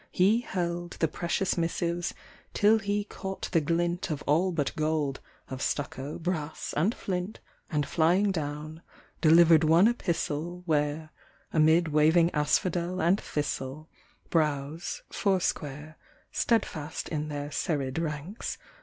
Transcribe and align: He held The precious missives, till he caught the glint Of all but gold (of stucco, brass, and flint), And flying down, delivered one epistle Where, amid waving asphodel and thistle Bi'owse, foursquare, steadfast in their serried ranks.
He 0.09 0.39
held 0.41 0.93
The 0.93 1.07
precious 1.07 1.59
missives, 1.59 2.15
till 2.55 2.79
he 2.79 3.03
caught 3.03 3.49
the 3.51 3.61
glint 3.61 4.09
Of 4.09 4.23
all 4.25 4.51
but 4.51 4.75
gold 4.75 5.19
(of 5.47 5.61
stucco, 5.61 6.17
brass, 6.17 6.73
and 6.75 6.95
flint), 6.95 7.39
And 7.69 7.87
flying 7.87 8.31
down, 8.31 8.81
delivered 9.21 9.63
one 9.63 9.87
epistle 9.87 10.63
Where, 10.65 11.11
amid 11.53 11.89
waving 11.89 12.31
asphodel 12.33 12.99
and 12.99 13.21
thistle 13.21 13.89
Bi'owse, 14.31 15.03
foursquare, 15.11 15.99
steadfast 16.31 17.07
in 17.09 17.27
their 17.27 17.51
serried 17.51 17.99
ranks. 17.99 18.57